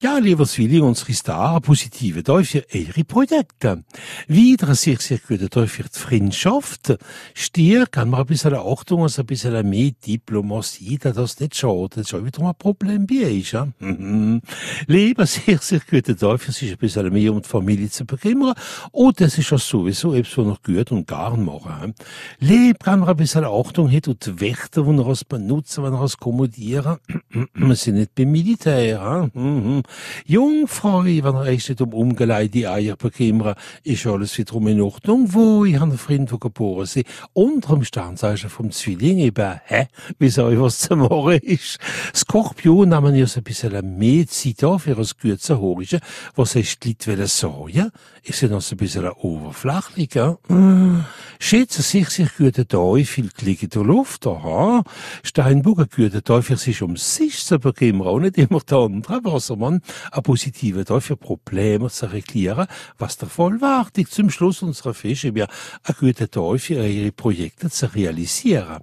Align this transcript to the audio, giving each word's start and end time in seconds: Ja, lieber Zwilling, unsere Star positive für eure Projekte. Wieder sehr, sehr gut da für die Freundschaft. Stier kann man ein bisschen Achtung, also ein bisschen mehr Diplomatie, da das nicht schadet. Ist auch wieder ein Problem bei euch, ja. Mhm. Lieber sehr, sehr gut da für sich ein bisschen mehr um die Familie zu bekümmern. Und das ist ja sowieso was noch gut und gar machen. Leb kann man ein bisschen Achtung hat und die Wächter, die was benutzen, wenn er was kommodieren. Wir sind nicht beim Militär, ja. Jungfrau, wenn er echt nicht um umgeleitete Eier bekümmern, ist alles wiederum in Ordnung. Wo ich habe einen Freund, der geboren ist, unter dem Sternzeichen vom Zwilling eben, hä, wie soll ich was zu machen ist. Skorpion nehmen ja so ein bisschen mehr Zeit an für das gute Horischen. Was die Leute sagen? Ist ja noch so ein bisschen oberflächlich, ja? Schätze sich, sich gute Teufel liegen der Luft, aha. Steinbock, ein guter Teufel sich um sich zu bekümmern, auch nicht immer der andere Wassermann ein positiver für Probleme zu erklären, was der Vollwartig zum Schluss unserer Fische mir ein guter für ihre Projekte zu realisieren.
Ja, 0.00 0.18
lieber 0.18 0.46
Zwilling, 0.46 0.82
unsere 0.82 1.12
Star 1.12 1.60
positive 1.60 2.22
für 2.44 2.64
eure 2.72 3.02
Projekte. 3.04 3.82
Wieder 4.28 4.76
sehr, 4.76 4.98
sehr 4.98 5.18
gut 5.18 5.40
da 5.50 5.66
für 5.66 5.82
die 5.82 5.88
Freundschaft. 5.98 6.96
Stier 7.34 7.84
kann 7.86 8.10
man 8.10 8.20
ein 8.20 8.26
bisschen 8.26 8.54
Achtung, 8.54 9.02
also 9.02 9.22
ein 9.22 9.26
bisschen 9.26 9.68
mehr 9.68 9.90
Diplomatie, 10.06 10.98
da 10.98 11.10
das 11.10 11.40
nicht 11.40 11.56
schadet. 11.56 11.96
Ist 11.96 12.14
auch 12.14 12.24
wieder 12.24 12.42
ein 12.42 12.54
Problem 12.56 13.08
bei 13.08 13.26
euch, 13.26 13.50
ja. 13.50 13.66
Mhm. 13.80 14.40
Lieber 14.86 15.26
sehr, 15.26 15.58
sehr 15.58 15.80
gut 15.80 16.22
da 16.22 16.38
für 16.38 16.52
sich 16.52 16.70
ein 16.70 16.78
bisschen 16.78 17.12
mehr 17.12 17.32
um 17.32 17.42
die 17.42 17.48
Familie 17.48 17.90
zu 17.90 18.06
bekümmern. 18.06 18.54
Und 18.92 19.20
das 19.20 19.36
ist 19.36 19.50
ja 19.50 19.58
sowieso 19.58 20.14
was 20.14 20.36
noch 20.36 20.62
gut 20.62 20.92
und 20.92 21.08
gar 21.08 21.36
machen. 21.36 21.96
Leb 22.38 22.84
kann 22.84 23.00
man 23.00 23.08
ein 23.08 23.16
bisschen 23.16 23.42
Achtung 23.44 23.90
hat 23.90 24.06
und 24.06 24.24
die 24.24 24.40
Wächter, 24.40 24.82
die 24.84 24.98
was 24.98 25.24
benutzen, 25.24 25.82
wenn 25.82 25.94
er 25.94 26.02
was 26.02 26.18
kommodieren. 26.18 26.98
Wir 27.54 27.74
sind 27.74 27.96
nicht 27.96 28.14
beim 28.14 28.30
Militär, 28.30 28.84
ja. 28.84 29.28
Jungfrau, 30.26 31.04
wenn 31.04 31.24
er 31.24 31.46
echt 31.46 31.68
nicht 31.68 31.80
um 31.80 31.92
umgeleitete 31.92 32.70
Eier 32.70 32.96
bekümmern, 32.96 33.54
ist 33.84 34.06
alles 34.06 34.36
wiederum 34.38 34.68
in 34.68 34.80
Ordnung. 34.80 35.32
Wo 35.32 35.64
ich 35.64 35.74
habe 35.74 35.90
einen 35.90 35.98
Freund, 35.98 36.30
der 36.30 36.38
geboren 36.38 36.84
ist, 36.84 36.98
unter 37.32 37.74
dem 37.74 37.84
Sternzeichen 37.84 38.50
vom 38.50 38.70
Zwilling 38.70 39.18
eben, 39.18 39.60
hä, 39.64 39.88
wie 40.18 40.28
soll 40.28 40.54
ich 40.54 40.60
was 40.60 40.78
zu 40.80 40.96
machen 40.96 41.40
ist. 41.42 41.78
Skorpion 42.14 42.88
nehmen 42.88 43.14
ja 43.14 43.26
so 43.26 43.40
ein 43.40 43.44
bisschen 43.44 43.98
mehr 43.98 44.26
Zeit 44.26 44.62
an 44.64 44.78
für 44.78 44.94
das 44.94 45.16
gute 45.16 45.60
Horischen. 45.60 46.00
Was 46.34 46.52
die 46.52 46.96
Leute 47.06 47.26
sagen? 47.26 47.90
Ist 48.22 48.40
ja 48.40 48.48
noch 48.48 48.60
so 48.60 48.74
ein 48.74 48.78
bisschen 48.78 49.08
oberflächlich, 49.08 50.14
ja? 50.14 50.36
Schätze 51.40 51.82
sich, 51.82 52.08
sich 52.08 52.36
gute 52.36 52.66
Teufel 52.66 53.30
liegen 53.40 53.70
der 53.70 53.82
Luft, 53.82 54.26
aha. 54.26 54.82
Steinbock, 55.22 55.78
ein 55.78 55.88
guter 55.94 56.22
Teufel 56.22 56.56
sich 56.56 56.82
um 56.82 56.96
sich 56.96 57.44
zu 57.44 57.58
bekümmern, 57.58 58.08
auch 58.08 58.18
nicht 58.18 58.38
immer 58.38 58.60
der 58.60 58.78
andere 58.78 59.24
Wassermann 59.24 59.80
ein 60.10 60.22
positiver 60.22 61.00
für 61.00 61.16
Probleme 61.16 61.88
zu 61.90 62.06
erklären, 62.06 62.66
was 62.98 63.16
der 63.18 63.28
Vollwartig 63.28 64.10
zum 64.10 64.30
Schluss 64.30 64.62
unserer 64.62 64.94
Fische 64.94 65.32
mir 65.32 65.48
ein 65.84 65.94
guter 65.98 66.58
für 66.58 66.86
ihre 66.86 67.12
Projekte 67.12 67.70
zu 67.70 67.94
realisieren. 67.94 68.76